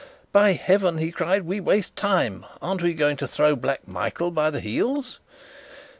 "By 0.31 0.53
heaven!" 0.53 0.97
he 0.97 1.11
cried, 1.11 1.43
"we 1.43 1.59
waste 1.59 1.95
time. 1.95 2.43
Aren't 2.59 2.81
we 2.81 2.95
going 2.95 3.17
to 3.17 3.27
throw 3.27 3.55
Black 3.55 3.87
Michael 3.87 4.31
by 4.31 4.49
the 4.49 4.59
heels?" 4.59 5.19